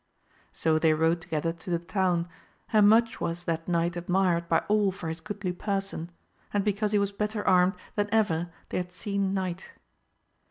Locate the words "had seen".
8.77-9.35